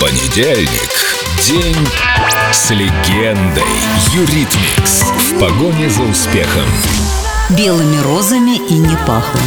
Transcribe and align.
Понедельник. 0.00 0.90
День 1.44 1.88
с 2.52 2.70
легендой. 2.70 3.64
Eurythmics. 4.12 5.02
В 5.02 5.40
погоне 5.40 5.90
за 5.90 6.02
успехом. 6.02 6.68
Белыми 7.50 8.00
розами 8.02 8.56
и 8.68 8.74
не 8.74 8.96
пахло. 9.06 9.40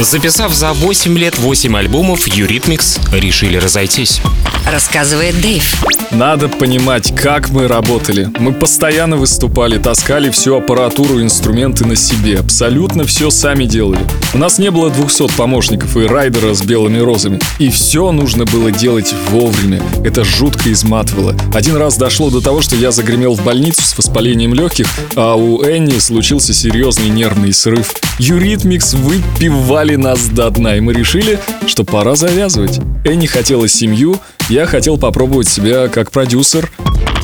Записав 0.00 0.54
за 0.54 0.72
8 0.72 1.18
лет 1.18 1.38
8 1.38 1.76
альбомов, 1.76 2.26
Eurythmics 2.26 2.98
решили 3.12 3.58
разойтись. 3.58 4.22
Рассказывает 4.66 5.40
Дэйв. 5.40 5.74
Надо 6.10 6.48
понимать, 6.48 7.14
как 7.14 7.50
мы 7.50 7.68
работали. 7.68 8.28
Мы 8.38 8.52
постоянно 8.52 9.16
выступали, 9.16 9.78
таскали 9.78 10.30
всю 10.30 10.56
аппаратуру, 10.56 11.20
инструменты 11.20 11.86
на 11.86 11.96
себе. 11.96 12.38
Абсолютно 12.38 13.04
все 13.04 13.30
сами 13.30 13.64
делали. 13.64 14.00
У 14.32 14.38
нас 14.38 14.58
не 14.58 14.70
было 14.70 14.90
200 14.90 15.36
помощников 15.36 15.96
и 15.96 16.06
райдера 16.06 16.54
с 16.54 16.62
белыми 16.62 16.98
розами. 16.98 17.38
И 17.58 17.68
все 17.70 18.10
нужно 18.10 18.44
было 18.44 18.70
делать 18.70 19.14
вовремя. 19.28 19.82
Это 20.04 20.24
жутко 20.24 20.72
изматывало. 20.72 21.36
Один 21.54 21.76
раз 21.76 21.96
дошло 21.96 22.30
до 22.30 22.40
того, 22.40 22.62
что 22.62 22.74
я 22.74 22.90
загремел 22.90 23.34
в 23.34 23.44
больницу 23.44 23.82
с 23.82 23.96
воспалением 23.96 24.54
легких, 24.54 24.86
а 25.14 25.34
у 25.34 25.62
Энни 25.62 25.98
случился 25.98 26.54
серьезный 26.54 27.08
нервный 27.08 27.52
срыв. 27.52 27.92
Eurythmics 28.18 28.94
выпивали 28.94 29.89
нас 29.96 30.26
до 30.28 30.50
дна, 30.50 30.76
и 30.76 30.80
мы 30.80 30.92
решили, 30.92 31.38
что 31.66 31.84
пора 31.84 32.16
завязывать. 32.16 32.80
Энни 33.04 33.26
хотела 33.26 33.68
семью, 33.68 34.16
я 34.48 34.66
хотел 34.66 34.98
попробовать 34.98 35.48
себя 35.48 35.88
как 35.88 36.10
продюсер. 36.10 36.70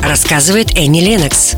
Рассказывает 0.01 0.75
Энни 0.75 1.01
Ленокс. 1.01 1.55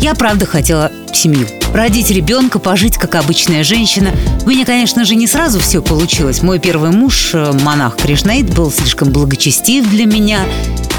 Я 0.00 0.14
правда 0.14 0.46
хотела 0.46 0.92
семью. 1.12 1.46
Родить 1.74 2.10
ребенка, 2.10 2.58
пожить 2.58 2.96
как 2.96 3.16
обычная 3.16 3.64
женщина. 3.64 4.10
У 4.44 4.48
меня, 4.48 4.64
конечно 4.64 5.04
же, 5.04 5.16
не 5.16 5.26
сразу 5.26 5.58
все 5.58 5.82
получилось. 5.82 6.42
Мой 6.42 6.58
первый 6.58 6.90
муж, 6.90 7.30
э, 7.34 7.52
монах 7.64 7.96
Кришнаит, 7.96 8.54
был 8.54 8.70
слишком 8.70 9.10
благочестив 9.10 9.88
для 9.90 10.06
меня. 10.06 10.40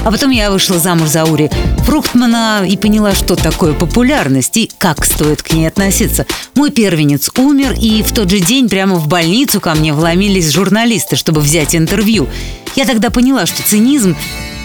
А 0.04 0.10
потом 0.10 0.30
я 0.30 0.50
вышла 0.50 0.78
замуж 0.78 1.08
за 1.08 1.24
Ури 1.24 1.50
Фруктмана 1.84 2.64
и 2.66 2.76
поняла, 2.76 3.14
что 3.14 3.36
такое 3.36 3.72
популярность 3.72 4.56
и 4.56 4.70
как 4.78 5.04
стоит 5.04 5.42
к 5.42 5.52
ней 5.52 5.66
относиться. 5.66 6.26
Мой 6.54 6.70
первенец 6.70 7.30
умер, 7.36 7.74
и 7.80 8.02
в 8.02 8.12
тот 8.12 8.30
же 8.30 8.40
день 8.40 8.68
прямо 8.68 8.96
в 8.96 9.08
больницу 9.08 9.60
ко 9.60 9.74
мне 9.74 9.92
вломились 9.92 10.50
журналисты, 10.50 11.16
чтобы 11.16 11.40
взять 11.40 11.74
интервью. 11.74 12.28
Я 12.76 12.84
тогда 12.84 13.10
поняла, 13.10 13.46
что 13.46 13.62
цинизм 13.62 14.16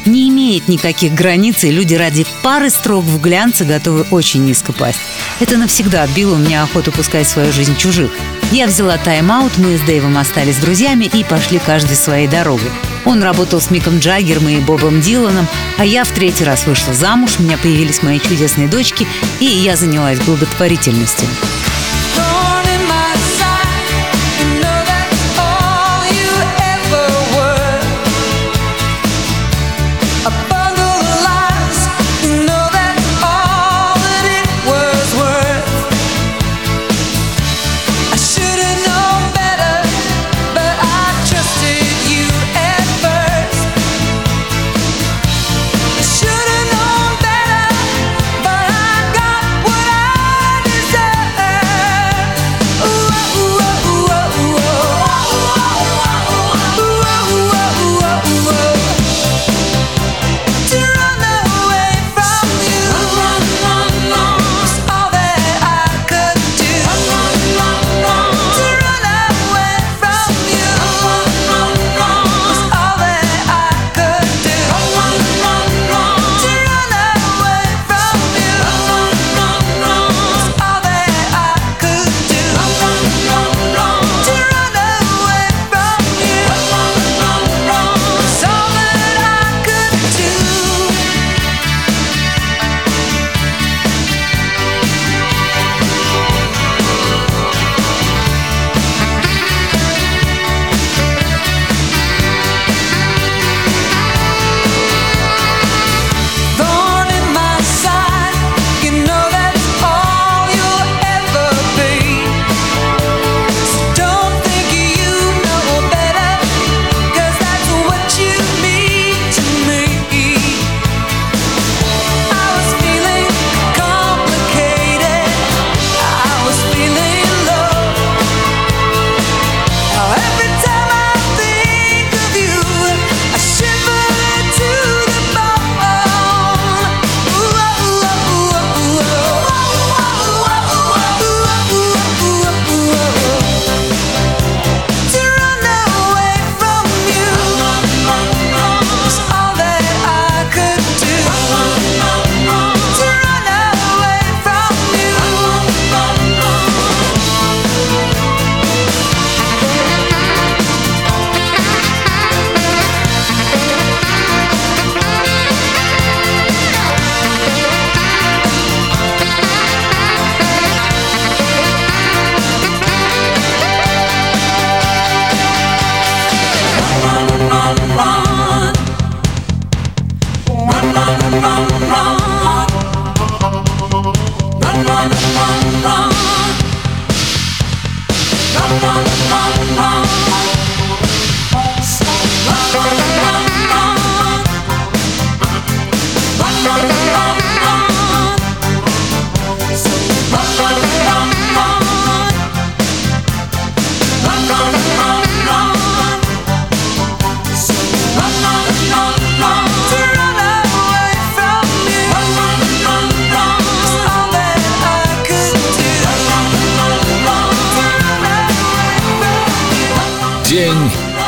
не 0.05 0.29
имеет 0.29 0.67
никаких 0.67 1.13
границ, 1.13 1.63
и 1.63 1.71
люди 1.71 1.95
ради 1.95 2.25
пары 2.43 2.69
строк 2.69 3.03
в 3.03 3.19
глянце 3.19 3.65
готовы 3.65 4.05
очень 4.11 4.45
низко 4.45 4.73
пасть. 4.73 4.99
Это 5.39 5.57
навсегда 5.57 6.03
отбило 6.03 6.35
у 6.35 6.37
меня 6.37 6.63
охоту 6.63 6.91
пускать 6.91 7.27
свою 7.27 7.51
жизнь 7.51 7.75
чужих. 7.77 8.11
Я 8.51 8.67
взяла 8.67 8.97
тайм-аут, 8.97 9.57
мы 9.57 9.77
с 9.77 9.81
Дэйвом 9.81 10.17
остались 10.17 10.57
друзьями 10.57 11.05
и 11.05 11.23
пошли 11.23 11.59
каждый 11.59 11.95
своей 11.95 12.27
дорогой. 12.27 12.71
Он 13.05 13.21
работал 13.21 13.59
с 13.59 13.69
Миком 13.69 13.99
Джаггером 13.99 14.49
и 14.49 14.59
Бобом 14.59 15.01
Диланом, 15.01 15.47
а 15.77 15.85
я 15.85 16.03
в 16.03 16.11
третий 16.11 16.43
раз 16.43 16.65
вышла 16.65 16.93
замуж, 16.93 17.35
у 17.39 17.43
меня 17.43 17.57
появились 17.57 18.03
мои 18.03 18.19
чудесные 18.19 18.67
дочки, 18.67 19.07
и 19.39 19.45
я 19.45 19.75
занялась 19.75 20.19
благотворительностью. 20.19 21.27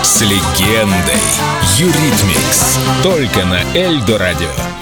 С 0.08 0.22
легендой. 0.22 1.22
Юритмикс. 1.78 2.80
Только 3.04 3.44
на 3.44 3.60
Эльдо 3.76 4.18
Радио. 4.18 4.77